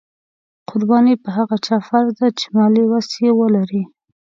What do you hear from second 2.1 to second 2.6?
ده چې